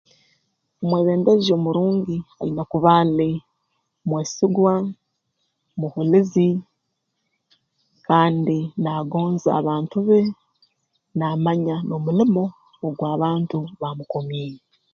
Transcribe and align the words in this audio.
Omwebembezi 0.83 1.49
omurungi 1.57 2.17
aine 2.41 2.63
kuba 2.71 2.89
ali 3.01 3.29
mwesigwa 4.07 4.73
muhulizi 5.79 6.49
kandi 8.07 8.57
naagonza 8.81 9.49
abantu 9.59 9.97
be 10.07 10.21
naamanya 11.17 11.75
n'omulimo 11.87 12.43
ogw'abantu 12.87 13.59
baamukomiire 13.79 14.61